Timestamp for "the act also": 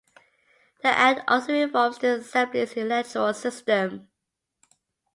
0.81-1.53